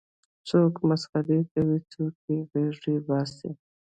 [0.49, 2.13] څوک مسخرې کوي څوک
[2.51, 3.49] غېږه باسي.